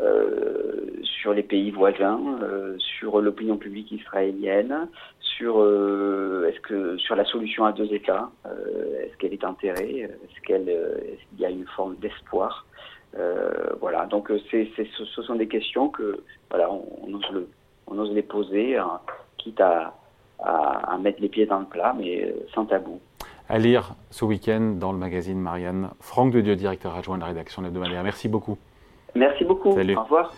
euh, 0.00 1.00
sur 1.02 1.34
les 1.34 1.42
pays 1.42 1.70
voisins, 1.70 2.18
euh, 2.42 2.76
sur 2.78 3.20
l'opinion 3.20 3.58
publique 3.58 3.92
israélienne, 3.92 4.88
sur 5.20 5.60
euh, 5.60 6.48
est-ce 6.48 6.60
que 6.60 6.96
sur 6.96 7.14
la 7.14 7.24
solution 7.26 7.66
à 7.66 7.72
deux 7.72 7.92
États, 7.92 8.30
est-ce 9.04 9.16
qu'elle 9.18 9.34
est 9.34 9.44
enterrée, 9.44 10.00
est-ce 10.00 10.40
qu'elle, 10.46 10.64
qu'il 10.64 11.40
y 11.40 11.44
a 11.44 11.50
une 11.50 11.66
forme 11.66 11.96
d'espoir, 11.96 12.66
voilà. 13.80 14.06
Donc 14.06 14.32
c'est, 14.50 14.68
ce, 14.74 15.22
sont 15.22 15.34
des 15.36 15.46
questions 15.46 15.88
que 15.88 16.24
voilà, 16.50 16.70
on, 16.70 17.12
ose 17.14 17.30
le, 17.32 17.48
on 17.86 17.98
ose 17.98 18.12
les 18.12 18.22
poser, 18.22 18.78
hein, 18.78 19.00
quitte 19.36 19.60
à, 19.60 19.94
à, 20.42 20.98
mettre 20.98 21.20
les 21.20 21.28
pieds 21.28 21.46
dans 21.46 21.58
le 21.60 21.66
plat, 21.66 21.94
mais 21.96 22.34
sans 22.54 22.66
tabou. 22.66 23.00
À 23.48 23.58
lire 23.58 23.94
ce 24.10 24.24
week-end 24.24 24.74
dans 24.78 24.92
le 24.92 24.98
magazine 24.98 25.38
Marianne. 25.38 25.90
Franck 26.00 26.32
de 26.32 26.40
Dieu, 26.40 26.56
directeur 26.56 26.96
adjoint 26.96 27.16
de 27.16 27.20
la 27.20 27.28
rédaction 27.28 27.64
hebdomadaire. 27.64 28.02
Merci 28.02 28.28
beaucoup. 28.28 28.56
Merci 29.14 29.44
beaucoup. 29.44 29.70
Au 29.70 29.74
revoir. 29.74 30.32